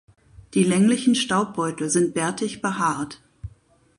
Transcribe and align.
Die 0.55 0.63
länglichen 0.63 1.13
Staubbeutel 1.13 1.87
sind 1.91 2.15
bärtig 2.15 2.63
behaart. 2.63 3.21